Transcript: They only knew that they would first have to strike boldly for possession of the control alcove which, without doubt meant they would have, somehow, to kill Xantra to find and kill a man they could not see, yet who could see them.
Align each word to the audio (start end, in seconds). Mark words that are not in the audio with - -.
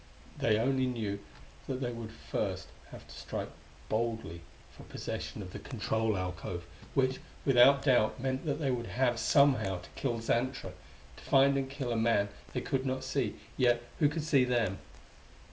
They 0.39 0.57
only 0.57 0.87
knew 0.87 1.19
that 1.67 1.79
they 1.79 1.91
would 1.91 2.11
first 2.11 2.69
have 2.89 3.07
to 3.07 3.13
strike 3.13 3.51
boldly 3.87 4.41
for 4.71 4.81
possession 4.85 5.43
of 5.43 5.53
the 5.53 5.59
control 5.59 6.17
alcove 6.17 6.65
which, 6.95 7.19
without 7.45 7.83
doubt 7.83 8.19
meant 8.19 8.47
they 8.59 8.71
would 8.71 8.87
have, 8.87 9.19
somehow, 9.19 9.77
to 9.79 9.89
kill 9.95 10.19
Xantra 10.19 10.71
to 11.17 11.23
find 11.23 11.55
and 11.55 11.69
kill 11.69 11.91
a 11.91 11.97
man 11.97 12.29
they 12.51 12.61
could 12.61 12.83
not 12.83 13.03
see, 13.03 13.35
yet 13.57 13.83
who 13.99 14.09
could 14.09 14.23
see 14.23 14.43
them. 14.43 14.79